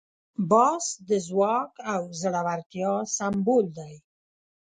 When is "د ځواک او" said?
1.09-2.01